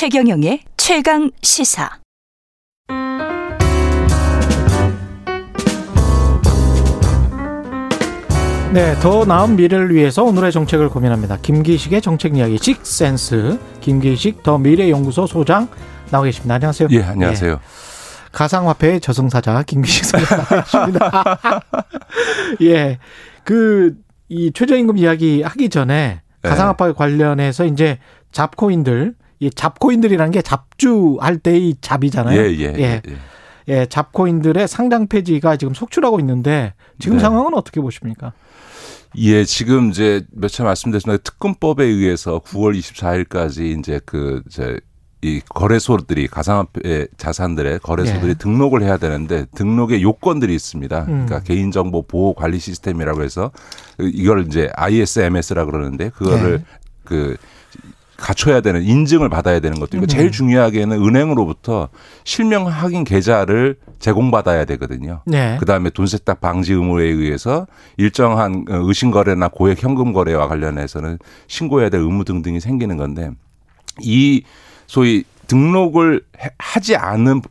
최경영의 0.00 0.62
최강 0.78 1.30
시사. 1.42 1.90
네, 8.72 8.94
더 9.02 9.26
나은 9.26 9.56
미래를 9.56 9.94
위해서 9.94 10.24
오늘의 10.24 10.52
정책을 10.52 10.88
고민합니다. 10.88 11.36
김기식의 11.42 12.00
정책 12.00 12.34
이야기 12.34 12.56
식센스 12.56 13.58
김기식 13.82 14.42
더 14.42 14.56
미래연구소 14.56 15.26
소장 15.26 15.68
나와 16.10 16.24
계십니다. 16.24 16.54
안녕하세요. 16.54 16.88
예, 16.92 17.02
안녕하세요. 17.02 17.52
예. 17.52 17.58
가상화폐 18.32 19.00
저승사자 19.00 19.62
김기식 19.64 20.06
소장 20.06 20.38
나와 20.38 20.62
계십니다. 20.62 21.60
예, 22.62 22.98
그 23.44 23.94
이 24.30 24.50
최저임금 24.50 24.96
이야기 24.96 25.42
하기 25.42 25.68
전에 25.68 26.22
네. 26.42 26.48
가상화폐 26.48 26.92
관련해서 26.94 27.66
이제 27.66 27.98
잡코인들 28.32 29.14
이 29.40 29.50
잡코인들이라는 29.50 30.32
게 30.32 30.42
잡주할 30.42 31.38
때의 31.38 31.76
잡이잖아요. 31.80 32.38
예, 32.40 32.50
예, 32.58 32.74
예. 32.76 33.02
예. 33.08 33.16
예 33.68 33.86
잡코인들의 33.86 34.68
상장 34.68 35.06
폐지가 35.06 35.56
지금 35.56 35.74
속출하고 35.74 36.20
있는데 36.20 36.74
지금 36.98 37.16
네. 37.16 37.22
상황은 37.22 37.54
어떻게 37.54 37.80
보십니까? 37.80 38.32
예, 39.16 39.44
지금 39.44 39.90
이제 39.90 40.24
몇 40.30 40.48
차 40.50 40.62
말씀드렸지만 40.64 41.18
특검법에 41.24 41.84
의해서 41.84 42.38
9월 42.40 42.78
24일까지 42.78 43.78
이제 43.78 44.00
그 44.04 44.42
이제 44.46 44.78
이 45.22 45.40
거래소들이 45.48 46.28
가상화폐 46.28 47.08
자산들의 47.16 47.80
거래소들이 47.80 48.30
예. 48.30 48.34
등록을 48.34 48.82
해야 48.82 48.96
되는데 48.96 49.46
등록의 49.54 50.02
요건들이 50.02 50.54
있습니다. 50.54 50.98
음. 51.00 51.26
그러니까 51.26 51.40
개인정보 51.40 52.02
보호 52.02 52.34
관리 52.34 52.58
시스템이라고 52.58 53.22
해서 53.22 53.50
이걸 53.98 54.46
이제 54.46 54.70
ISMS라 54.74 55.64
그러는데 55.66 56.10
그거를 56.10 56.62
예. 56.62 56.78
그 57.04 57.36
갖춰야 58.20 58.60
되는 58.60 58.82
인증을 58.82 59.28
받아야 59.28 59.60
되는 59.60 59.80
것도 59.80 59.96
있고 59.96 60.04
음. 60.04 60.06
제일 60.06 60.30
중요하게는 60.30 61.02
은행으로부터 61.02 61.88
실명 62.24 62.66
확인 62.66 63.02
계좌를 63.04 63.76
제공받아야 63.98 64.64
되거든요. 64.66 65.22
네. 65.26 65.56
그다음에 65.58 65.90
돈 65.90 66.06
세탁 66.06 66.40
방지 66.40 66.72
의무에 66.74 67.04
의해서 67.04 67.66
일정한 67.96 68.64
의심 68.68 69.10
거래나 69.10 69.48
고액 69.48 69.82
현금 69.82 70.12
거래와 70.12 70.48
관련해서는 70.48 71.18
신고해야 71.48 71.88
될 71.88 72.00
의무 72.00 72.24
등등이 72.24 72.60
생기는 72.60 72.96
건데 72.96 73.30
이 74.00 74.42
소위 74.86 75.24
등록을 75.46 76.22
하지 76.58 76.96
않은 76.96 77.42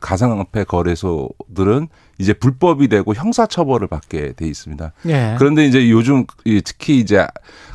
가상화폐 0.00 0.64
거래소들은 0.64 1.88
이제 2.18 2.32
불법이 2.32 2.88
되고 2.88 3.14
형사처벌을 3.14 3.86
받게 3.86 4.32
돼 4.32 4.46
있습니다. 4.46 4.92
예. 5.06 5.36
그런데 5.38 5.64
이제 5.66 5.88
요즘 5.88 6.24
특히 6.64 6.98
이제 6.98 7.26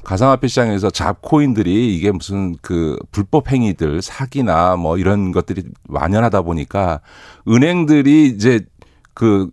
가상화폐 0.04 0.48
시장에서 0.48 0.90
잡코인들이 0.90 1.96
이게 1.96 2.12
무슨 2.12 2.56
그 2.62 2.98
불법 3.12 3.52
행위들 3.52 4.02
사기나 4.02 4.76
뭐 4.76 4.98
이런 4.98 5.32
것들이 5.32 5.64
만연하다 5.88 6.42
보니까 6.42 7.00
은행들이 7.48 8.28
이제 8.28 8.62
그 9.14 9.50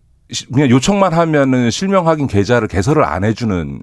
그냥 0.52 0.70
요청만 0.70 1.12
하면은 1.12 1.70
실명 1.70 2.08
확인 2.08 2.26
계좌를 2.26 2.68
개설을 2.68 3.04
안 3.04 3.24
해주는 3.24 3.82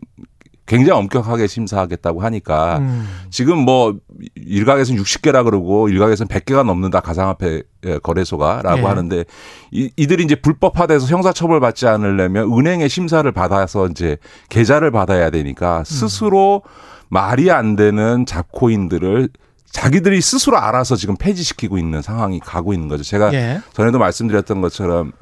굉장히 0.67 0.99
엄격하게 0.99 1.47
심사하겠다고 1.47 2.21
하니까 2.21 2.79
음. 2.79 3.07
지금 3.31 3.57
뭐 3.57 3.95
일각에서는 4.35 5.01
60개라 5.01 5.45
그러고 5.45 5.87
일각에서는 5.87 6.27
100개가 6.27 6.63
넘는다 6.65 6.99
가상화폐 6.99 7.63
거래소가라고 8.03 8.79
예. 8.79 8.83
하는데 8.83 9.23
이, 9.71 9.89
이들이 9.95 10.25
이제 10.25 10.35
불법화돼서 10.35 11.07
형사처벌 11.07 11.61
받지 11.61 11.87
않으려면 11.87 12.51
은행의 12.51 12.89
심사를 12.89 13.29
받아서 13.31 13.87
이제 13.87 14.17
계좌를 14.49 14.91
받아야 14.91 15.29
되니까 15.29 15.79
음. 15.79 15.83
스스로 15.85 16.61
음. 16.65 16.69
말이 17.09 17.49
안 17.49 17.77
되는 17.77 18.25
잡코인들을 18.25 19.29
자기들이 19.71 20.19
스스로 20.21 20.57
알아서 20.57 20.97
지금 20.97 21.15
폐지시키고 21.15 21.77
있는 21.77 22.01
상황이 22.01 22.39
가고 22.39 22.73
있는 22.73 22.89
거죠. 22.89 23.03
제가 23.03 23.33
예. 23.33 23.61
전에도 23.71 23.99
말씀드렸던 23.99 24.59
것처럼 24.59 25.13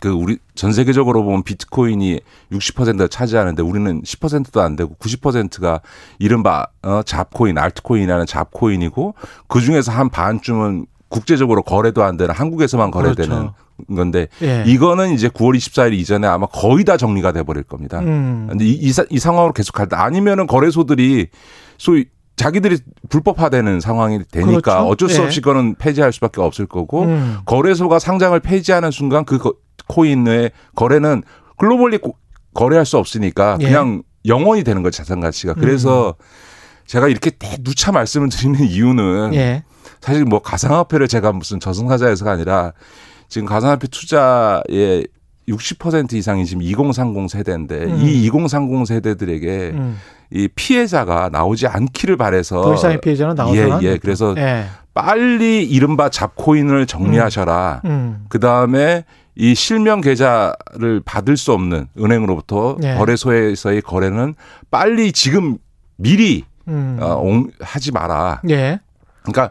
그 0.00 0.08
우리 0.08 0.38
전 0.54 0.72
세계적으로 0.72 1.22
보면 1.22 1.42
비트코인이 1.42 2.20
60%를 2.50 3.08
차지하는데 3.08 3.62
우리는 3.62 4.02
10%도 4.02 4.60
안 4.60 4.76
되고 4.76 4.94
90%가 4.98 5.80
이른바 6.18 6.66
어 6.82 7.02
잡코인, 7.04 7.58
알트코인이라는 7.58 8.26
잡코인이고 8.26 9.14
그 9.46 9.60
중에서 9.60 9.92
한 9.92 10.08
반쯤은 10.08 10.86
국제적으로 11.08 11.62
거래도 11.62 12.02
안 12.02 12.16
되는 12.16 12.34
한국에서만 12.34 12.90
거래되는 12.90 13.28
그렇죠. 13.28 13.54
건데 13.94 14.28
예. 14.42 14.64
이거는 14.66 15.12
이제 15.12 15.28
9월 15.28 15.56
24일 15.56 15.92
이전에 15.94 16.26
아마 16.26 16.46
거의 16.46 16.84
다 16.84 16.96
정리가 16.96 17.32
돼 17.32 17.42
버릴 17.42 17.62
겁니다. 17.62 18.00
음. 18.00 18.46
근데 18.48 18.64
이, 18.64 18.72
이, 18.72 18.92
이 19.10 19.18
상황으로 19.18 19.52
계속 19.52 19.72
갈때 19.72 19.96
아니면은 19.96 20.46
거래소들이 20.46 21.28
소위 21.78 22.06
자기들이 22.36 22.78
불법화되는 23.10 23.80
상황이 23.80 24.20
되니까 24.30 24.60
그렇죠. 24.60 24.88
어쩔 24.88 25.08
수 25.08 25.22
없이 25.22 25.38
예. 25.38 25.40
그거는 25.42 25.74
폐지할 25.76 26.12
수밖에 26.12 26.40
없을 26.40 26.66
거고 26.66 27.02
음. 27.02 27.38
거래소가 27.44 27.98
상장을 27.98 28.38
폐지하는 28.40 28.90
순간 28.90 29.24
그 29.24 29.38
코인의 29.92 30.50
거래는 30.74 31.22
글로벌리 31.58 31.98
거래할 32.54 32.86
수 32.86 32.96
없으니까 32.98 33.58
예. 33.60 33.66
그냥 33.66 34.02
예. 34.26 34.28
영원히 34.30 34.64
되는 34.64 34.82
거죠 34.82 34.98
자산 34.98 35.20
가치가. 35.20 35.54
그래서 35.54 36.14
음. 36.18 36.24
제가 36.86 37.08
이렇게 37.08 37.30
누차 37.60 37.92
말씀을 37.92 38.28
드리는 38.30 38.60
이유는 38.64 39.34
예. 39.34 39.64
사실 40.00 40.24
뭐 40.24 40.40
가상화폐를 40.40 41.08
제가 41.08 41.32
무슨 41.32 41.60
저승사자에서가 41.60 42.30
아니라 42.30 42.72
지금 43.28 43.46
가상화폐 43.46 43.86
투자에 43.88 45.04
60% 45.48 46.12
이상이 46.14 46.46
지금 46.46 46.62
2030 46.62 47.30
세대인데 47.30 47.84
음. 47.84 47.98
이2030 47.98 48.86
세대들에게 48.86 49.70
음. 49.74 49.98
이 50.30 50.48
피해자가 50.54 51.28
나오지 51.30 51.66
않기를 51.66 52.16
바래서 52.16 52.62
더 52.62 52.74
이상의 52.74 53.00
피해자는 53.00 53.34
나오지 53.34 53.58
예, 53.58 53.78
예. 53.82 53.98
그래서 53.98 54.34
예. 54.38 54.66
빨리 54.94 55.64
이른바 55.64 56.08
잡코인을 56.08 56.86
정리하셔라. 56.86 57.82
음. 57.84 57.90
음. 57.90 58.24
그 58.28 58.38
다음에 58.38 59.04
이 59.34 59.54
실명 59.54 60.00
계좌를 60.00 61.00
받을 61.04 61.36
수 61.36 61.52
없는 61.52 61.88
은행으로부터 61.98 62.76
예. 62.82 62.94
거래소에서의 62.94 63.82
거래는 63.82 64.34
빨리 64.70 65.12
지금 65.12 65.58
미리 65.96 66.44
음. 66.68 66.98
어, 67.00 67.22
하지 67.60 67.92
마라. 67.92 68.42
예. 68.50 68.80
그러니까 69.22 69.50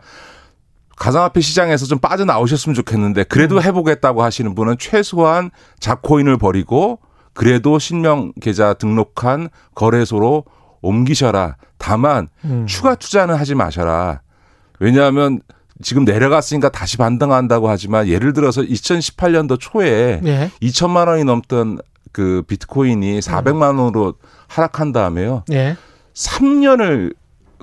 가상화폐 0.97 1.41
시장에서 1.41 1.87
좀 1.87 1.97
빠져나오셨으면 1.97 2.75
좋겠는데 2.75 3.23
그래도 3.23 3.55
음. 3.55 3.61
해보겠다고 3.63 4.21
하시는 4.21 4.53
분은 4.53 4.77
최소한 4.77 5.49
잡코인을 5.79 6.37
버리고 6.37 6.99
그래도 7.33 7.79
실명 7.79 8.33
계좌 8.39 8.73
등록한 8.73 9.49
거래소로 9.73 10.45
옮기셔라. 10.81 11.55
다만 11.77 12.27
음. 12.43 12.65
추가 12.67 12.95
투자는 12.95 13.35
하지 13.35 13.55
마셔라. 13.55 14.21
왜냐하면 14.79 15.41
지금 15.81 16.05
내려갔으니까 16.05 16.69
다시 16.69 16.97
반등한다고 16.97 17.69
하지만 17.69 18.07
예를 18.07 18.33
들어서 18.33 18.61
2018년도 18.61 19.57
초에 19.59 20.21
예. 20.25 20.51
2천만 20.61 21.07
원이 21.07 21.23
넘던 21.23 21.79
그 22.11 22.43
비트코인이 22.47 23.19
400만 23.19 23.79
원으로 23.79 24.15
하락한 24.47 24.91
다음에요. 24.91 25.43
예. 25.51 25.77
3년을 26.13 27.15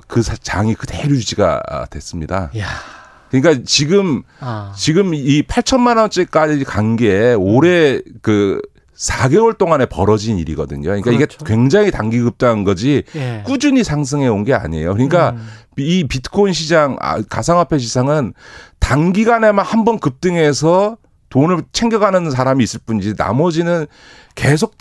그 0.07 0.21
장이 0.23 0.73
그대로 0.75 1.11
유지가 1.15 1.61
됐습니다. 1.91 2.49
야. 2.57 2.67
그러니까 3.29 3.63
지금 3.65 4.23
아. 4.39 4.73
지금 4.75 5.13
이 5.13 5.43
8천만 5.43 5.97
원짜리까지 5.97 6.63
간 6.63 6.95
게 6.95 7.33
올해 7.37 8.01
그 8.23 8.59
4개월 8.97 9.57
동안에 9.57 9.85
벌어진 9.85 10.37
일이거든요. 10.39 10.81
그러니까 10.89 11.11
그렇죠. 11.11 11.37
이게 11.41 11.45
굉장히 11.45 11.91
단기 11.91 12.19
급등한 12.19 12.63
거지 12.65 13.03
예. 13.15 13.43
꾸준히 13.45 13.83
상승해 13.83 14.27
온 14.27 14.43
게 14.43 14.53
아니에요. 14.53 14.93
그러니까 14.93 15.31
음. 15.31 15.47
이 15.79 16.07
비트코인 16.07 16.53
시장, 16.53 16.97
아, 16.99 17.21
가상화폐 17.21 17.77
시장은 17.77 18.33
단기간에만 18.79 19.65
한 19.65 19.85
번 19.85 19.99
급등해서 19.99 20.97
돈을 21.29 21.63
챙겨가는 21.71 22.31
사람이 22.31 22.63
있을 22.63 22.79
뿐이지 22.85 23.13
나머지는 23.17 23.85
계속 24.35 24.75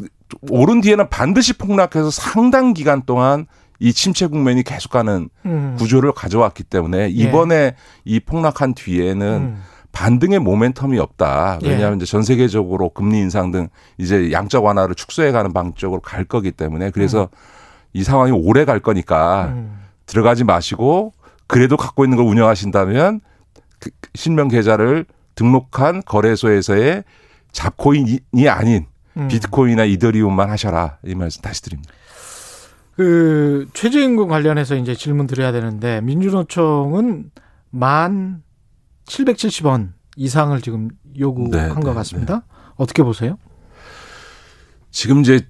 오른 0.51 0.81
뒤에는 0.81 1.09
반드시 1.11 1.53
폭락해서 1.59 2.11
상당 2.11 2.73
기간 2.75 3.03
동안 3.03 3.47
이 3.81 3.93
침체 3.93 4.27
국면이 4.27 4.63
계속 4.63 4.91
가는 4.91 5.29
음. 5.47 5.77
구조를 5.79 6.13
가져왔기 6.13 6.65
때문에 6.65 6.99
예. 6.99 7.07
이번에 7.09 7.55
예. 7.55 7.75
이 8.05 8.19
폭락한 8.21 8.75
뒤에는 8.75 9.27
음. 9.27 9.63
반등의 9.93 10.41
모멘텀이 10.41 10.99
없다. 10.99 11.59
왜냐하면 11.63 11.93
예. 11.93 11.97
이제 11.97 12.07
전 12.07 12.23
세계적으로 12.23 12.91
금리 12.91 13.19
인상 13.19 13.51
등 13.51 13.69
이제 13.99 14.33
양적 14.33 14.65
완화를 14.65 14.95
축소해가는 14.95 15.53
방쪽으로 15.53 16.01
갈 16.01 16.25
거기 16.25 16.51
때문에 16.51 16.91
그래서 16.91 17.23
음. 17.23 17.37
이 17.93 18.03
상황이 18.03 18.33
오래 18.33 18.65
갈 18.65 18.81
거니까 18.81 19.47
음. 19.55 19.78
들어가지 20.09 20.43
마시고 20.43 21.13
그래도 21.47 21.77
갖고 21.77 22.05
있는 22.05 22.17
걸 22.17 22.27
운영하신다면 22.27 23.21
그 23.79 23.91
실명 24.15 24.49
계좌를 24.49 25.07
등록한 25.37 26.03
거래소에서의 26.05 27.05
잡코인이 27.53 28.49
아닌 28.49 28.87
음. 29.17 29.29
비트코인이나 29.29 29.85
이더리움만 29.85 30.51
하셔라 30.51 30.99
이 31.05 31.15
말씀 31.15 31.41
다시 31.43 31.63
드립니다. 31.63 31.93
그 32.97 33.69
최저임금 33.75 34.27
관련해서 34.27 34.75
이제 34.75 34.95
질문 34.95 35.29
드려야 35.29 35.53
되는데 35.53 36.01
민주노총은 36.01 37.31
만 37.71 38.43
770원 39.07 39.93
이상을 40.17 40.61
지금 40.63 40.89
요구한 41.17 41.51
네, 41.51 41.69
것 41.69 41.85
네, 41.85 41.95
같습니다. 41.95 42.35
네, 42.35 42.41
네. 42.41 42.73
어떻게 42.77 43.03
보세요? 43.05 43.39
지금 44.91 45.21
이제 45.21 45.47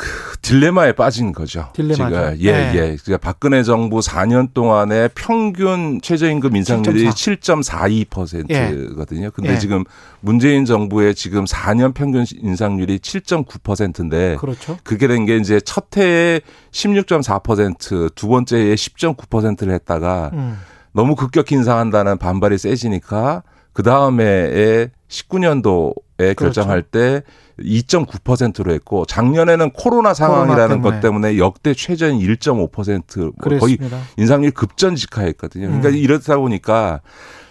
그 0.00 0.38
딜레마에 0.40 0.92
빠진 0.92 1.32
거죠. 1.32 1.68
딜레마죠. 1.74 2.36
지금 2.36 2.40
예, 2.40 2.52
네. 2.52 2.72
예. 2.74 2.96
그러니까 3.04 3.18
박근혜 3.18 3.62
정부 3.62 3.98
4년 4.00 4.54
동안에 4.54 5.08
평균 5.14 6.00
최저임금 6.00 6.56
인상률이 6.56 7.06
7.42%거든요. 7.10 9.30
근데 9.32 9.52
예. 9.52 9.58
지금 9.58 9.84
문재인 10.20 10.64
정부의 10.64 11.14
지금 11.14 11.44
4년 11.44 11.92
평균 11.92 12.24
인상률이 12.32 12.98
7.9%인데 12.98 14.36
그렇죠. 14.40 14.78
그게 14.82 15.06
된 15.06 15.26
게 15.26 15.36
이제 15.36 15.60
첫 15.60 15.94
해에 15.98 16.40
16.4%, 16.72 18.14
두 18.14 18.28
번째에 18.28 18.74
10.9%를 18.74 19.74
했다가 19.74 20.30
음. 20.32 20.58
너무 20.92 21.14
급격히 21.14 21.56
인상한다는 21.56 22.16
반발이 22.16 22.56
세지니까 22.56 23.42
그 23.72 23.82
다음해에 23.82 24.90
19년도에 25.08 26.36
결정할 26.36 26.82
때 26.82 27.22
2.9%로 27.58 28.72
했고 28.72 29.04
작년에는 29.04 29.70
코로나 29.70 30.14
상황이라는 30.14 30.80
코로나 30.80 30.82
것 30.82 31.00
때문에 31.00 31.38
역대 31.38 31.74
최저인 31.74 32.18
1.5%뭐 32.18 33.58
거의. 33.58 33.78
인상률 34.16 34.52
급전 34.52 34.96
직하했거든요. 34.96 35.66
그러니까 35.66 35.90
음. 35.90 35.94
이렇다 35.94 36.38
보니까 36.38 37.00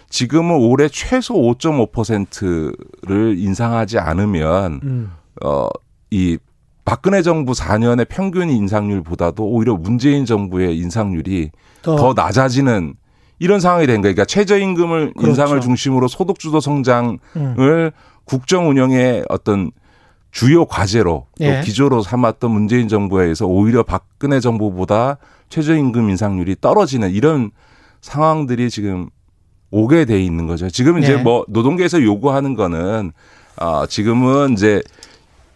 지금은 0.10 0.56
올해 0.56 0.89
최소 0.89 1.36
5.5%를 1.36 3.38
인상하지 3.38 4.00
않으면 4.00 4.80
음. 4.83 5.12
어이 5.42 6.38
박근혜 6.86 7.21
정부 7.21 7.51
4년의 7.51 8.07
평균 8.10 8.50
인상률보다도 8.50 9.45
오히려 9.45 9.75
문재인 9.75 10.25
정부의 10.25 10.77
인상률이 10.80 11.51
더, 11.83 11.95
더 11.95 12.13
낮아지는 12.13 12.95
이런 13.39 13.59
상황이 13.59 13.88
된 13.88 14.01
거예요. 14.01 14.13
그러니까 14.13 14.25
최저임금을 14.25 15.13
그렇죠. 15.13 15.30
인상을 15.30 15.62
중심으로 15.62 16.07
소득주도 16.07 16.59
성장을 16.59 17.18
음. 17.38 17.91
국정 18.25 18.69
운영의 18.69 19.25
어떤 19.30 19.71
주요 20.31 20.65
과제로 20.65 21.25
또 21.39 21.44
예. 21.45 21.62
기조로 21.63 22.03
삼았던 22.03 22.51
문재인 22.51 22.88
정부에 22.88 23.24
의해서 23.24 23.47
오히려 23.47 23.81
박근혜 23.81 24.39
정부보다 24.39 25.18
최저임금 25.50 26.09
인상률이 26.12 26.57
떨어지는 26.62 27.09
이런 27.09 27.50
상황들이 28.01 28.69
지금 28.69 29.09
오게 29.71 30.06
돼 30.06 30.21
있는 30.21 30.45
거죠. 30.45 30.69
지금 30.69 31.00
이제 31.00 31.13
예. 31.13 31.18
뭐 31.18 31.45
노동계에서 31.47 32.03
요구하는 32.03 32.53
거는 32.56 33.12
아 33.56 33.88
지금은 33.89 34.53
이제 34.53 34.81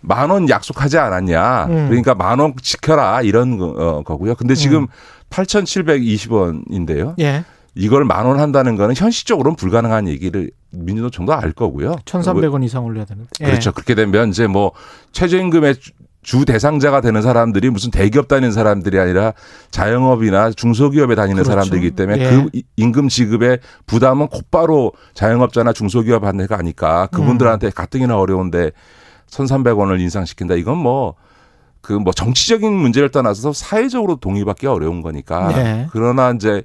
만 0.02 0.30
원 0.32 0.50
약속하지 0.50 0.98
않았냐. 0.98 1.66
음. 1.66 1.86
그러니까 1.90 2.16
만 2.16 2.40
원 2.40 2.54
지켜라 2.62 3.22
이런 3.22 3.58
거, 3.58 3.68
어, 3.68 4.02
거고요. 4.04 4.36
근데 4.36 4.56
지금 4.56 4.88
8,720원인데요. 5.30 7.16
예. 7.20 7.44
이걸 7.76 8.06
만 8.06 8.26
원 8.26 8.40
한다는 8.40 8.76
거는 8.76 8.96
현실적으로는 8.96 9.56
불가능한 9.56 10.08
얘기를 10.08 10.52
민주노총도 10.72 11.34
알 11.34 11.52
거고요. 11.52 11.96
1,300원 12.06 12.64
이상 12.64 12.86
올려야 12.86 13.06
되는데. 13.06 13.30
예. 13.42 13.46
그렇죠. 13.46 13.72
그렇게 13.72 13.96
되면 13.96 14.30
이제 14.30 14.48
뭐 14.48 14.72
최저임금의 15.12 15.76
주- 15.80 15.92
주 16.22 16.46
대상자가 16.46 17.02
되는 17.02 17.22
사람들이 17.22 17.70
무슨 17.70 17.92
대기업 17.92 18.30
다니는 18.30 18.54
사람들이 18.54 18.98
아니라 18.98 19.34
자영업이나 19.72 20.52
중소기업에 20.52 21.16
다니는 21.16 21.36
그렇죠. 21.44 21.50
사람들이기 21.52 21.92
때문에 21.92 22.20
예. 22.24 22.30
그 22.30 22.50
이- 22.54 22.64
임금 22.78 23.10
지급의 23.10 23.60
부담은 23.88 24.28
곧바로 24.28 24.94
자영업자나 25.16 25.74
중소기업한테 25.74 26.48
가니까 26.48 27.08
그분들한테 27.08 27.68
음. 27.68 27.72
가뜩이나 27.76 28.18
어려운데 28.18 28.72
1,300원을 29.32 30.00
인상시킨다. 30.00 30.56
이건 30.56 30.78
뭐 30.78 31.16
그뭐 31.82 32.14
정치적인 32.16 32.72
문제를 32.72 33.10
떠나서 33.10 33.52
사회적으로 33.52 34.16
동의받기 34.16 34.68
어려운 34.68 35.02
거니까. 35.02 35.50
네. 35.50 35.88
그러나 35.92 36.32
이제 36.32 36.62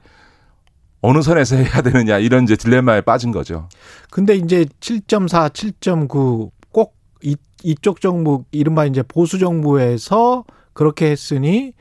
어느 1.00 1.22
선에서 1.22 1.56
해야 1.56 1.82
되느냐 1.82 2.18
이런 2.18 2.44
이제 2.44 2.56
딜레마에 2.56 3.02
빠진 3.02 3.30
거죠. 3.30 3.68
근데 4.10 4.34
이제 4.34 4.66
7.4, 4.80 5.50
7.9꼭 5.52 6.90
이, 7.22 7.36
이쪽 7.62 8.00
정부 8.00 8.44
이른바 8.50 8.84
이제 8.86 9.02
보수 9.02 9.38
정부에서 9.38 10.44
그렇게 10.72 11.10
했으니 11.10 11.72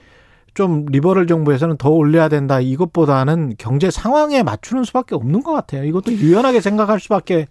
좀 0.53 0.85
리버럴 0.87 1.27
정부에서는 1.27 1.77
더 1.77 1.89
올려야 1.89 2.29
된다. 2.29 2.59
이것보다는 2.59 3.53
경제 3.59 3.91
상황에 3.91 4.41
맞추는 4.41 4.85
수밖에 4.85 5.13
없는 5.13 5.43
것 5.43 5.53
같아요. 5.53 5.83
이것도 5.83 6.13
유연하게 6.13 6.61
생각할 6.61 6.99
수밖에 6.99 7.47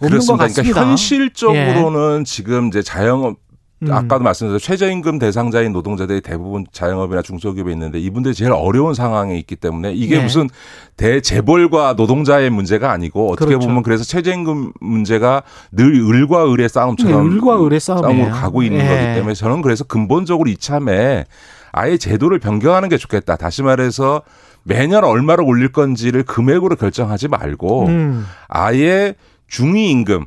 것 0.00 0.08
그렇습니다. 0.08 0.44
같습니다. 0.44 0.68
예. 0.68 0.72
그러니까 0.72 0.90
현실적으로는 0.90 2.24
지금 2.24 2.68
이제 2.68 2.80
자영업 2.80 3.36
음. 3.82 3.92
아까도 3.92 4.24
말씀드렸죠 4.24 4.64
최저임금 4.64 5.20
대상자인 5.20 5.72
노동자들이 5.72 6.20
대부분 6.20 6.66
자영업이나 6.72 7.22
중소기업에 7.22 7.70
있는데 7.72 8.00
이분들이 8.00 8.34
제일 8.34 8.50
어려운 8.52 8.92
상황에 8.92 9.38
있기 9.38 9.54
때문에 9.56 9.92
이게 9.92 10.16
네. 10.16 10.24
무슨 10.24 10.48
대재벌과 10.96 11.94
노동자의 11.96 12.50
문제가 12.50 12.90
아니고 12.90 13.30
어떻게 13.30 13.50
그렇죠. 13.50 13.68
보면 13.68 13.84
그래서 13.84 14.02
최저임금 14.02 14.72
문제가 14.80 15.44
늘 15.70 15.94
을과 15.94 16.52
을의 16.52 16.68
싸움처럼 16.68 17.28
네, 17.28 17.34
을과 17.36 17.64
을의 17.64 17.78
싸움이에요. 17.78 18.24
싸움으로 18.24 18.30
가고 18.34 18.62
있는 18.62 18.80
예. 18.80 18.88
거기 18.88 19.14
때문에 19.14 19.34
저는 19.34 19.62
그래서 19.62 19.84
근본적으로 19.84 20.50
이참에 20.50 21.24
아예 21.70 21.96
제도를 21.96 22.40
변경하는 22.40 22.88
게 22.88 22.96
좋겠다. 22.96 23.36
다시 23.36 23.62
말해서 23.62 24.22
매년 24.64 25.04
얼마를 25.04 25.44
올릴 25.44 25.70
건지를 25.70 26.24
금액으로 26.24 26.74
결정하지 26.76 27.28
말고 27.28 27.86
음. 27.86 28.26
아예 28.48 29.14
중위임금 29.46 30.26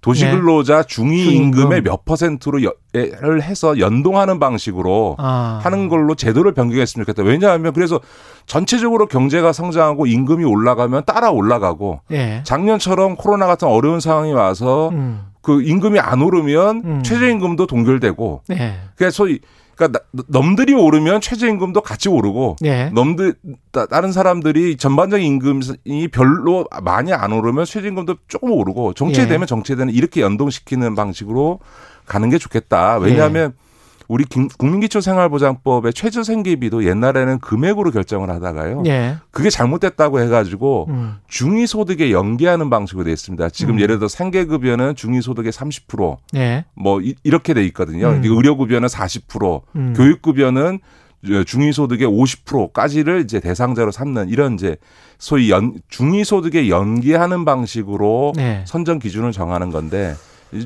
도시근로자 0.00 0.84
중위임금의 0.84 1.52
중위임금. 1.52 1.82
몇 1.82 2.04
퍼센트로 2.04 2.62
를 3.20 3.42
해서 3.42 3.78
연동하는 3.78 4.38
방식으로 4.38 5.16
아. 5.18 5.60
하는 5.62 5.88
걸로 5.88 6.14
제도를 6.14 6.52
변경했으면 6.54 7.04
좋겠다. 7.04 7.22
왜냐하면 7.22 7.72
그래서 7.72 8.00
전체적으로 8.46 9.06
경제가 9.06 9.52
성장하고 9.52 10.06
임금이 10.06 10.44
올라가면 10.44 11.02
따라 11.06 11.30
올라가고 11.30 12.00
예. 12.12 12.42
작년처럼 12.44 13.16
코로나 13.16 13.46
같은 13.46 13.68
어려운 13.68 14.00
상황이 14.00 14.32
와서 14.32 14.90
음. 14.92 15.22
그 15.42 15.62
임금이 15.62 15.98
안 16.00 16.22
오르면 16.22 16.82
음. 16.84 17.02
최저임금도 17.02 17.66
동결되고 17.66 18.42
예. 18.52 18.74
그래서 18.96 19.14
소위 19.24 19.38
그러니까 19.76 19.98
나- 20.12 20.22
넘들이 20.28 20.72
오르면 20.72 21.20
최저임금도 21.20 21.82
같이 21.82 22.08
오르고 22.08 22.56
예. 22.64 22.86
넘들 22.94 23.34
따- 23.72 23.84
다른 23.86 24.10
사람들이 24.10 24.76
전반적인 24.78 25.26
임금이 25.26 26.08
별로 26.12 26.64
많이 26.82 27.12
안 27.12 27.32
오르면 27.32 27.66
최저임금도 27.66 28.16
조금 28.26 28.52
오르고 28.52 28.94
정체되면 28.94 29.42
예. 29.42 29.46
정체되는 29.46 29.92
이렇게 29.92 30.22
연동시키는 30.22 30.94
방식으로 30.94 31.58
가는 32.06 32.30
게 32.30 32.38
좋겠다. 32.38 32.96
왜냐하면 32.98 33.52
예. 33.58 33.66
우리 34.08 34.24
김- 34.24 34.46
국민기초 34.46 35.00
생활보장법의 35.00 35.92
최저 35.92 36.22
생계비도 36.22 36.84
옛날에는 36.84 37.40
금액으로 37.40 37.90
결정을 37.90 38.30
하다가요. 38.30 38.84
예. 38.86 39.16
그게 39.32 39.50
잘못됐다고 39.50 40.20
해가지고 40.20 40.86
음. 40.90 41.16
중위소득에 41.26 42.12
연계하는 42.12 42.70
방식으로 42.70 43.04
돼 43.06 43.12
있습니다. 43.12 43.48
지금 43.50 43.74
음. 43.74 43.80
예를 43.80 43.98
들어 43.98 44.06
생계급여는 44.06 44.94
중위소득의 44.94 45.50
30%, 45.50 46.18
예. 46.36 46.64
뭐 46.76 47.00
이- 47.00 47.16
이렇게 47.24 47.52
돼 47.52 47.64
있거든요. 47.66 48.10
음. 48.10 48.22
의료급여는 48.24 48.88
40%, 48.88 49.62
음. 49.74 49.94
교육급여는 49.96 50.78
중위소득의 51.44 52.06
50%까지를 52.06 53.22
이제 53.22 53.40
대상자로 53.40 53.90
삼는 53.90 54.28
이런 54.28 54.54
이제 54.54 54.76
소위 55.18 55.50
연, 55.50 55.74
중위소득에 55.88 56.68
연계하는 56.68 57.44
방식으로 57.44 58.34
네. 58.36 58.62
선정 58.66 59.00
기준을 59.00 59.32
정하는 59.32 59.70
건데 59.70 60.14
이 60.14 60.16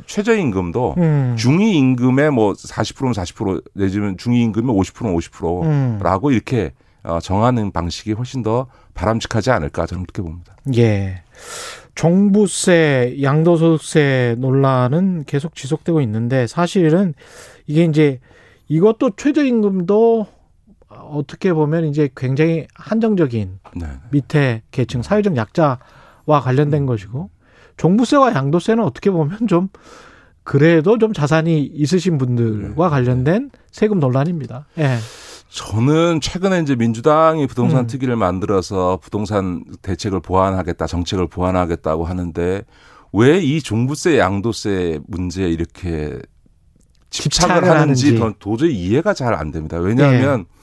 최저임금도 0.07 0.95
음. 0.99 1.37
중위임금의 1.39 2.31
뭐 2.31 2.53
40%면 2.53 3.13
40% 3.13 3.63
내지면 3.75 4.17
중위임금의 4.17 4.75
50%면 4.75 5.17
50%라고 5.17 6.29
음. 6.29 6.33
이렇게 6.33 6.73
어, 7.03 7.19
정하는 7.21 7.71
방식이 7.71 8.13
훨씬 8.13 8.43
더 8.43 8.67
바람직하지 8.95 9.51
않을까 9.51 9.87
저는 9.87 10.05
그렇게 10.05 10.23
봅니다. 10.23 10.55
예. 10.77 11.23
종부세, 11.95 13.19
양도소득세 13.23 14.37
논란은 14.39 15.25
계속 15.27 15.55
지속되고 15.55 16.01
있는데 16.03 16.47
사실은 16.47 17.15
이게 17.67 17.85
이제 17.85 18.21
이것도 18.69 19.17
최저임금도 19.17 20.27
어떻게 20.89 21.53
보면 21.53 21.87
이제 21.87 22.09
굉장히 22.17 22.67
한정적인 22.75 23.61
네. 23.77 23.87
밑에 24.11 24.63
계층 24.71 25.03
사회적 25.03 25.37
약자와 25.37 26.41
관련된 26.43 26.87
것이고 26.87 27.31
종부세와 27.77 28.35
양도세는 28.35 28.83
어떻게 28.85 29.11
보면 29.11 29.47
좀 29.49 29.69
그래도 30.43 30.99
좀 30.99 31.13
자산이 31.13 31.63
있으신 31.63 32.19
분들과 32.19 32.85
네. 32.87 32.91
관련된 32.91 33.51
세금 33.71 34.01
논란입니다. 34.01 34.67
예. 34.79 34.97
저는 35.49 36.21
최근에 36.21 36.61
이제 36.61 36.77
민주당이 36.77 37.47
부동산 37.47 37.81
음. 37.81 37.87
특위를 37.87 38.17
만들어서 38.17 38.99
부동산 39.03 39.65
대책을 39.83 40.21
보완하겠다, 40.21 40.87
정책을 40.87 41.27
보완하겠다고 41.29 42.05
하는데 42.05 42.63
왜 43.13 43.41
이 43.43 43.61
종부세, 43.61 44.19
양도세 44.19 45.01
문제에 45.09 45.49
이렇게 45.49 46.19
집착을 47.11 47.57
집착을 47.57 47.69
하는지 47.81 48.07
하는지. 48.07 48.19
전 48.19 48.35
도저히 48.39 48.73
이해가 48.75 49.15
잘 49.15 49.35
안 49.35 49.51
됩니다. 49.51 49.79
왜냐하면 49.79 50.41
예. 50.41 50.60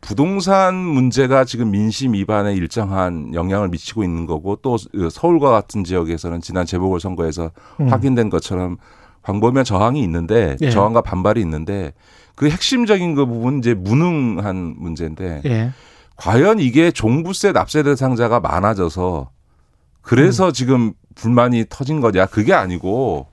부동산 0.00 0.74
문제가 0.74 1.44
지금 1.44 1.70
민심 1.70 2.14
위반에 2.14 2.54
일정한 2.54 3.34
영향을 3.34 3.68
미치고 3.68 4.04
있는 4.04 4.26
거고 4.26 4.56
또 4.56 4.76
서울과 4.78 5.50
같은 5.50 5.84
지역에서는 5.84 6.40
지난 6.40 6.66
재보궐선거에서 6.66 7.50
음. 7.80 7.88
확인된 7.88 8.30
것처럼 8.30 8.78
광범위한 9.22 9.64
저항이 9.64 10.02
있는데 10.04 10.56
예. 10.60 10.70
저항과 10.70 11.02
반발이 11.02 11.40
있는데 11.42 11.92
그 12.34 12.48
핵심적인 12.48 13.14
그 13.14 13.26
부분 13.26 13.58
이제 13.58 13.74
무능한 13.74 14.76
문제인데 14.78 15.42
예. 15.44 15.72
과연 16.16 16.60
이게 16.60 16.90
종부세 16.90 17.52
납세 17.52 17.82
대상자가 17.82 18.40
많아져서 18.40 19.30
그래서 20.00 20.52
지금 20.52 20.94
불만이 21.14 21.66
터진 21.68 22.00
거냐 22.00 22.26
그게 22.26 22.54
아니고 22.54 23.26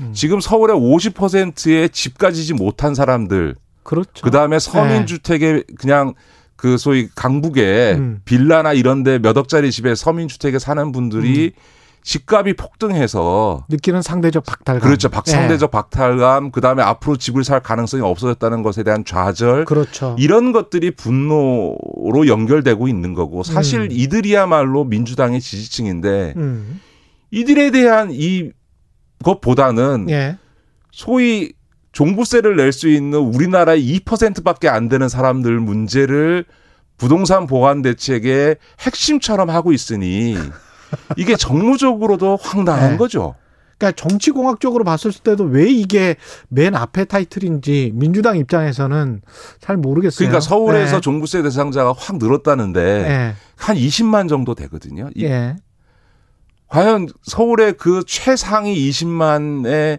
음. 0.00 0.12
지금 0.12 0.40
서울의 0.40 0.76
50%의 0.76 1.88
집 1.90 2.18
가지지 2.18 2.54
못한 2.54 2.94
사람들 2.94 3.56
그렇죠. 3.90 4.22
그다음에 4.22 4.60
서민 4.60 5.04
주택에 5.06 5.64
그냥 5.76 6.14
그 6.54 6.78
소위 6.78 7.08
강북에 7.12 7.94
음. 7.98 8.20
빌라나 8.24 8.72
이런 8.72 9.02
데 9.02 9.18
몇 9.18 9.36
억짜리 9.36 9.72
집에 9.72 9.96
서민 9.96 10.28
주택에 10.28 10.60
사는 10.60 10.92
분들이 10.92 11.52
집값이 12.04 12.52
폭등해서 12.54 13.66
느끼는 13.68 14.00
상대적 14.02 14.44
박탈감. 14.44 14.80
그렇죠. 14.80 15.08
박 15.08 15.24
예. 15.26 15.32
상대적 15.32 15.70
박탈감, 15.72 16.52
그다음에 16.52 16.82
앞으로 16.84 17.16
집을 17.16 17.42
살 17.44 17.60
가능성이 17.60 18.02
없어졌다는 18.04 18.62
것에 18.62 18.84
대한 18.84 19.04
좌절 19.04 19.64
그렇죠. 19.64 20.14
이런 20.18 20.52
것들이 20.52 20.92
분노로 20.92 22.26
연결되고 22.28 22.86
있는 22.86 23.14
거고 23.14 23.42
사실 23.42 23.80
음. 23.80 23.88
이들이야말로 23.90 24.84
민주당의 24.84 25.40
지지층인데 25.40 26.34
음. 26.36 26.80
이들에 27.32 27.70
대한 27.72 28.10
이 28.12 28.50
것보다는 29.24 30.06
예. 30.10 30.38
소위 30.92 31.52
종부세를 32.04 32.56
낼 32.56 32.72
수 32.72 32.88
있는 32.88 33.18
우리나라의 33.18 33.82
2%밖에 34.00 34.68
안 34.70 34.88
되는 34.88 35.06
사람들 35.10 35.60
문제를 35.60 36.46
부동산 36.96 37.46
보완 37.46 37.82
대책의 37.82 38.56
핵심처럼 38.80 39.50
하고 39.50 39.70
있으니 39.72 40.34
이게 41.18 41.36
정무적으로도 41.36 42.38
황당한 42.40 42.92
네. 42.92 42.96
거죠. 42.96 43.34
그러니까 43.76 44.00
정치공학적으로 44.00 44.82
봤을 44.84 45.12
때도 45.12 45.44
왜 45.44 45.68
이게 45.70 46.16
맨 46.48 46.74
앞에 46.74 47.04
타이틀인지 47.04 47.92
민주당 47.94 48.38
입장에서는 48.38 49.20
잘 49.60 49.76
모르겠어요. 49.76 50.26
그러니까 50.26 50.40
서울에서 50.40 50.96
예. 50.96 51.00
종부세 51.02 51.42
대상자가 51.42 51.92
확 51.96 52.16
늘었다는데 52.16 52.80
예. 52.80 53.34
한 53.56 53.76
20만 53.76 54.26
정도 54.28 54.54
되거든요. 54.54 55.10
이- 55.14 55.24
예. 55.24 55.56
과연 56.68 57.08
서울의 57.24 57.74
그 57.74 58.04
최상위 58.06 58.88
20만에 58.90 59.98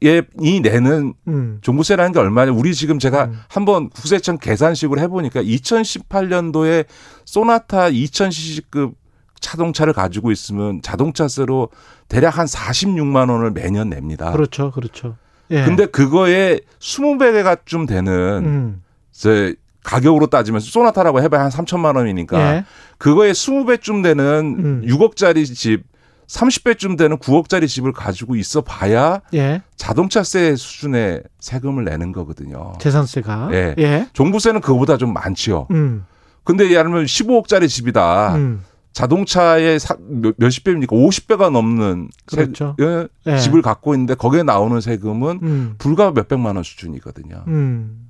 이 0.00 0.60
내는 0.60 1.14
음. 1.28 1.58
종부세라는 1.60 2.12
게 2.12 2.18
얼마냐? 2.18 2.52
우리 2.52 2.74
지금 2.74 2.98
제가 2.98 3.26
음. 3.26 3.40
한번 3.48 3.90
국세청 3.90 4.38
계산식으로 4.38 5.00
해보니까 5.02 5.42
2018년도에 5.42 6.86
소나타 7.24 7.90
2000cc급 7.90 8.94
자동차를 9.40 9.92
가지고 9.92 10.32
있으면 10.32 10.82
자동차세로 10.82 11.68
대략 12.08 12.38
한 12.38 12.46
46만 12.46 13.30
원을 13.30 13.50
매년 13.52 13.90
냅니다. 13.90 14.32
그렇죠. 14.32 14.70
그렇죠. 14.70 15.16
예. 15.50 15.64
근데 15.64 15.86
그거에 15.86 16.60
20배가 16.80 17.60
좀 17.64 17.86
되는 17.86 18.12
음. 18.44 18.82
이제 19.14 19.54
가격으로 19.84 20.26
따지면 20.26 20.60
소나타라고 20.60 21.22
해봐야 21.22 21.44
한 21.44 21.50
3천만 21.50 21.96
원이니까 21.96 22.56
예. 22.56 22.64
그거에 22.98 23.30
20배쯤 23.32 24.02
되는 24.02 24.56
음. 24.58 24.82
6억짜리 24.86 25.46
집 25.54 25.84
30배쯤 26.26 26.98
되는 26.98 27.16
9억짜리 27.18 27.68
집을 27.68 27.92
가지고 27.92 28.34
있어 28.36 28.60
봐야 28.60 29.20
예. 29.34 29.62
자동차세 29.76 30.56
수준의 30.56 31.22
세금을 31.40 31.84
내는 31.84 32.12
거거든요. 32.12 32.72
재산세가. 32.80 33.50
예. 33.52 33.74
예. 33.78 34.08
종부세는 34.12 34.60
그거보다 34.60 34.96
좀 34.96 35.12
많지요. 35.12 35.68
음. 35.70 36.04
근데 36.44 36.64
예를 36.70 36.84
들면 36.84 37.04
15억짜리 37.04 37.68
집이다. 37.68 38.34
음. 38.36 38.62
자동차의 38.92 39.78
사- 39.78 39.96
몇- 40.00 40.34
몇십 40.38 40.64
배입니까? 40.64 40.96
50배가 40.96 41.50
넘는 41.50 42.08
세- 42.28 42.36
그렇죠. 42.46 42.74
예, 42.80 43.06
예. 43.26 43.38
집을 43.38 43.60
갖고 43.62 43.94
있는데 43.94 44.14
거기에 44.14 44.42
나오는 44.42 44.80
세금은 44.80 45.40
음. 45.42 45.74
불과 45.78 46.10
몇백만 46.12 46.56
원 46.56 46.64
수준이거든요. 46.64 47.44
음. 47.48 48.08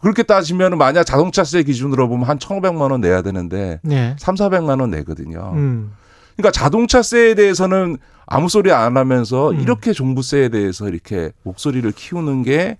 그렇게 0.00 0.22
따지면 0.22 0.76
만약 0.78 1.04
자동차세 1.04 1.62
기준으로 1.62 2.08
보면 2.08 2.28
한 2.28 2.38
1,500만 2.38 2.90
원 2.90 3.00
내야 3.00 3.22
되는데 3.22 3.80
예. 3.90 4.14
3, 4.18 4.34
400만 4.34 4.80
원 4.80 4.90
내거든요. 4.90 5.52
음. 6.32 6.36
그러니까 6.36 6.50
자동차세에 6.50 7.34
대해서는 7.34 7.96
아무 8.26 8.48
소리 8.48 8.72
안 8.72 8.96
하면서 8.96 9.50
음. 9.50 9.60
이렇게 9.60 9.92
종부세에 9.92 10.48
대해서 10.48 10.88
이렇게 10.88 11.32
목소리를 11.42 11.90
키우는 11.92 12.42
게 12.42 12.78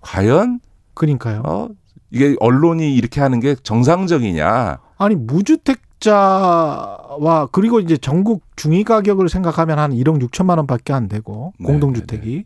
과연 0.00 0.60
그러니까요. 0.94 1.42
어 1.44 1.68
이게 2.10 2.36
언론이 2.40 2.94
이렇게 2.94 3.20
하는 3.20 3.40
게 3.40 3.54
정상적이냐? 3.56 4.78
아니 4.98 5.14
무주택자와 5.16 6.28
그리고 7.50 7.80
이제 7.80 7.96
전국 7.96 8.42
중위 8.56 8.84
가격을 8.84 9.28
생각하면 9.28 9.78
한 9.80 9.90
1억 9.92 10.22
6천만 10.22 10.58
원밖에 10.58 10.92
안 10.92 11.08
되고 11.08 11.52
네, 11.58 11.66
공동주택이 11.66 12.44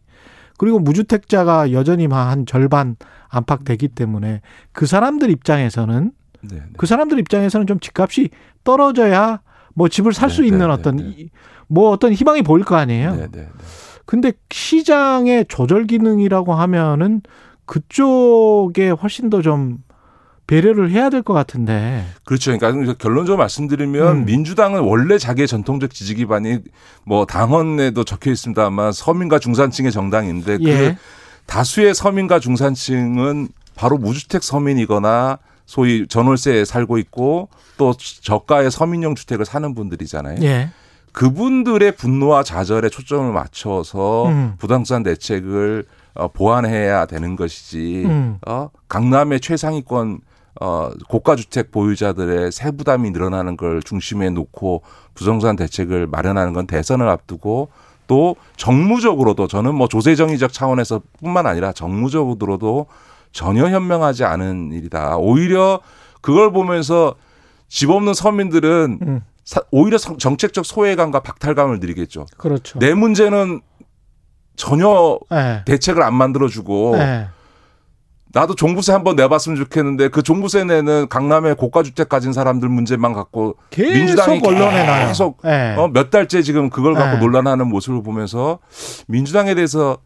그리고 0.57 0.79
무주택자가 0.79 1.73
여전히 1.73 2.07
한 2.07 2.47
절반 2.47 2.97
안팎 3.29 3.65
되기 3.65 3.88
때문에 3.88 4.41
그 4.73 4.87
사람들 4.87 5.31
입장에서는 5.31 6.12
네, 6.41 6.57
네. 6.57 6.62
그 6.77 6.87
사람들 6.87 7.19
입장에서는 7.19 7.67
좀 7.67 7.79
집값이 7.79 8.31
떨어져야 8.65 9.41
뭐 9.78 9.88
집을 9.88 10.12
살수 10.12 10.40
네, 10.40 10.49
있는 10.49 10.66
네, 10.66 10.73
어떤 10.73 10.97
네, 10.97 11.04
이- 11.16 11.30
뭐 11.68 11.90
어떤 11.90 12.12
희망이 12.12 12.42
보일 12.42 12.64
거 12.64 12.75
아니에요. 12.75 13.12
네, 13.14 13.20
네, 13.30 13.42
네. 13.42 13.49
근데 14.06 14.32
시장의 14.50 15.44
조절 15.49 15.87
기능이라고 15.87 16.52
하면은 16.52 17.20
그쪽에 17.64 18.90
훨씬 18.90 19.30
더좀 19.30 19.78
배려를 20.49 20.90
해야 20.90 21.11
될 21.11 21.23
것 21.23 21.35
같은데. 21.35 22.04
그렇죠. 22.25 22.56
그러니까 22.58 22.94
결론적으로 22.94 23.37
말씀드리면 23.38 24.16
음. 24.16 24.25
민주당은 24.25 24.80
원래 24.80 25.16
자기의 25.18 25.47
전통적 25.47 25.92
지지 25.92 26.14
기반이 26.16 26.61
뭐 27.04 27.25
당헌에도 27.26 28.02
적혀 28.04 28.30
있습니다만 28.32 28.92
서민과 28.92 29.38
중산층의 29.38 29.92
정당인데 29.92 30.58
예. 30.62 30.75
그 30.75 30.94
다수의 31.47 31.94
서민과 31.94 32.40
중산층은 32.40 33.49
바로 33.76 33.99
무주택 33.99 34.42
서민이거나 34.42 35.38
소위 35.69 36.07
전월세에 36.09 36.65
살고 36.65 36.97
있고 36.97 37.51
또 37.77 37.93
저가의 37.95 38.71
서민용 38.71 39.15
주택을 39.15 39.45
사는 39.45 39.75
분들이잖아요. 39.75 40.43
예. 40.43 40.71
그분들의 41.13 41.93
분노와 41.93 42.43
좌절에 42.43 42.89
초점을 42.89 43.31
맞춰서 43.33 44.29
음. 44.29 44.55
부동산 44.59 45.03
대책을 45.03 45.85
어, 46.15 46.29
보완해야 46.29 47.05
되는 47.05 47.37
것이지. 47.37 48.05
음. 48.07 48.39
어, 48.47 48.71
강남의 48.89 49.41
최상위권 49.41 50.21
어, 50.63 50.91
고가 51.07 51.37
주택 51.37 51.71
보유자들의 51.71 52.51
세부담이 52.51 53.11
늘어나는 53.11 53.59
걸 53.59 53.83
중심에 53.83 54.31
놓고 54.31 54.83
부동산 55.15 55.55
대책을 55.55 56.07
마련하는 56.07 56.55
건 56.55 56.67
대선을 56.67 57.07
앞두고 57.07 57.69
또 58.07 58.37
정무적으로도 58.57 59.49
저는 59.49 59.75
뭐 59.75 59.87
조세정의적 59.87 60.55
차원에서뿐만 60.55 61.47
아니라 61.47 61.73
정무적으로도 61.73 62.87
전혀 63.32 63.68
현명하지 63.68 64.25
않은 64.25 64.73
일이다. 64.73 65.16
오히려 65.18 65.80
그걸 66.20 66.52
보면서 66.52 67.14
집 67.68 67.90
없는 67.90 68.14
서민들은 68.14 68.99
음. 69.02 69.20
사- 69.44 69.62
오히려 69.70 69.99
성- 69.99 70.18
정책적 70.18 70.64
소외감과 70.66 71.20
박탈감을 71.20 71.80
느끼겠죠. 71.80 72.26
그렇죠. 72.37 72.78
내 72.78 72.94
문제는 72.94 73.61
전혀 74.56 75.18
예. 75.32 75.62
대책을 75.66 76.02
안 76.02 76.14
만들어주고 76.14 76.97
예. 76.99 77.28
나도 78.32 78.54
종부세 78.54 78.92
한번 78.92 79.16
내봤으면 79.16 79.56
좋겠는데 79.56 80.08
그 80.08 80.23
종부세 80.23 80.64
내는 80.64 81.08
강남의 81.08 81.54
고가 81.56 81.82
주택 81.82 82.08
가진 82.11 82.32
사람들 82.35 82.68
문제만 82.68 83.14
갖고 83.14 83.56
계속 83.70 83.92
민주당이. 83.94 84.40
계속 85.08 85.38
예. 85.47 85.75
어, 85.78 85.88
몇 85.88 86.11
달째 86.11 86.42
지금 86.42 86.68
그걸 86.68 86.94
갖고 86.94 87.16
네. 87.16 87.20
논란하는 87.20 87.68
모습을 87.68 88.02
보면서 88.02 88.58
민주당에 89.06 89.54
대해서 89.54 89.99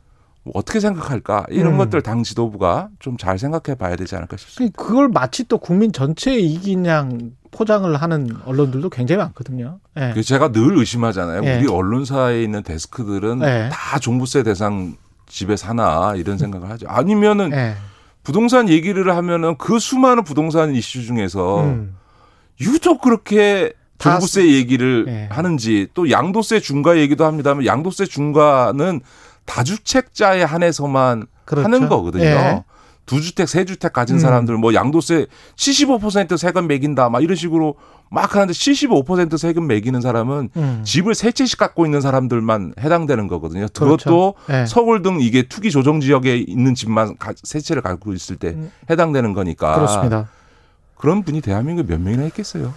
뭐 0.44 0.52
어떻게 0.56 0.80
생각할까 0.80 1.46
이런 1.50 1.74
음. 1.74 1.78
것들 1.78 2.02
당 2.02 2.22
지도부가 2.22 2.88
좀 2.98 3.16
잘 3.16 3.38
생각해 3.38 3.76
봐야 3.78 3.94
되지 3.94 4.16
않을까 4.16 4.36
싶습니다. 4.36 4.82
그걸 4.82 5.08
마치 5.08 5.44
또 5.44 5.58
국민 5.58 5.92
전체의 5.92 6.44
이익이냥 6.44 7.32
포장을 7.52 7.94
하는 7.94 8.28
언론들도 8.46 8.88
굉장히 8.90 9.18
많거든요. 9.18 9.78
예. 9.96 10.10
그래서 10.12 10.22
제가 10.22 10.50
늘 10.52 10.76
의심하잖아요. 10.78 11.42
예. 11.44 11.58
우리 11.58 11.68
언론사에 11.68 12.42
있는 12.42 12.62
데스크들은 12.62 13.42
예. 13.42 13.68
다 13.70 13.98
종부세 13.98 14.42
대상 14.42 14.96
집에 15.28 15.56
사나 15.56 16.14
이런 16.16 16.38
생각을 16.38 16.70
하죠. 16.70 16.86
아니면은 16.88 17.52
예. 17.52 17.74
부동산 18.24 18.68
얘기를 18.68 19.14
하면은 19.14 19.56
그 19.58 19.78
수많은 19.78 20.24
부동산 20.24 20.74
이슈 20.74 21.02
중에서 21.02 21.64
음. 21.64 21.96
유독 22.60 23.00
그렇게 23.02 23.72
다 23.98 24.12
종부세 24.12 24.48
얘기를 24.52 25.04
예. 25.08 25.28
하는지 25.30 25.88
또 25.94 26.10
양도세 26.10 26.60
중과 26.60 26.98
얘기도 26.98 27.24
합니다만 27.26 27.66
양도세 27.66 28.06
중과는 28.06 29.00
다주택자에 29.46 30.42
한해서만 30.42 31.26
그렇죠. 31.44 31.64
하는 31.64 31.88
거거든요. 31.88 32.24
예. 32.24 32.64
두 33.04 33.20
주택, 33.20 33.48
세 33.48 33.64
주택 33.64 33.92
가진 33.92 34.16
음. 34.16 34.20
사람들 34.20 34.56
뭐 34.56 34.74
양도세 34.74 35.26
75% 35.56 36.36
세금 36.36 36.68
매긴다 36.68 37.08
막 37.10 37.22
이런 37.22 37.36
식으로 37.36 37.74
막 38.10 38.34
하는데 38.36 38.52
75% 38.52 39.36
세금 39.38 39.66
매기는 39.66 40.00
사람은 40.00 40.50
음. 40.56 40.82
집을 40.84 41.14
세 41.14 41.32
채씩 41.32 41.58
갖고 41.58 41.84
있는 41.84 42.00
사람들만 42.00 42.74
해당되는 42.78 43.26
거거든요. 43.26 43.66
그렇죠. 43.74 43.96
그것도 44.10 44.34
예. 44.50 44.66
서울 44.66 45.02
등 45.02 45.18
이게 45.20 45.42
투기 45.42 45.70
조정 45.70 46.00
지역에 46.00 46.36
있는 46.36 46.74
집만 46.74 47.16
가- 47.18 47.32
세 47.42 47.60
채를 47.60 47.82
갖고 47.82 48.12
있을 48.12 48.36
때 48.36 48.48
음. 48.50 48.70
해당되는 48.88 49.32
거니까 49.32 49.74
그렇습니다. 49.74 50.28
그런 50.96 51.24
분이 51.24 51.40
대한민국에 51.40 51.88
몇 51.88 52.00
명이나 52.00 52.24
있겠어요. 52.26 52.72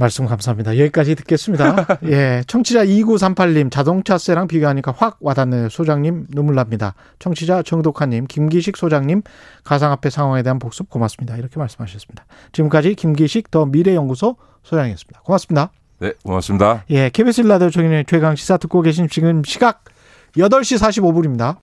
말씀 0.00 0.24
감사합니다. 0.24 0.78
여기까지 0.78 1.14
듣겠습니다. 1.14 1.86
예. 2.08 2.42
청취자 2.46 2.84
2938님, 2.86 3.70
자동차세랑 3.70 4.48
비교하니까 4.48 4.94
확 4.96 5.18
와닿네요. 5.20 5.68
소장님, 5.68 6.26
눈물 6.30 6.54
납니다. 6.54 6.94
청취자 7.18 7.62
정독하님, 7.62 8.26
김기식 8.26 8.78
소장님, 8.78 9.22
가상화폐 9.62 10.08
상황에 10.08 10.42
대한 10.42 10.58
복습 10.58 10.88
고맙습니다. 10.88 11.36
이렇게 11.36 11.58
말씀하셨습니다. 11.58 12.24
지금까지 12.52 12.94
김기식 12.94 13.50
더 13.50 13.66
미래연구소 13.66 14.36
소장이었습니다. 14.62 15.20
고맙습니다. 15.20 15.70
네, 16.00 16.14
고맙습니다. 16.24 16.84
예. 16.90 17.10
KBS 17.10 17.42
일라디오 17.42 17.68
정인의 17.68 18.06
최강 18.08 18.34
시사 18.34 18.56
듣고 18.56 18.80
계신 18.80 19.06
지금 19.08 19.44
시각 19.44 19.84
8시 20.36 20.78
45분입니다. 20.78 21.58